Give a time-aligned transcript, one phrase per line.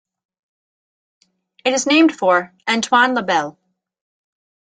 [1.63, 3.59] It is named for Antoine Labelle.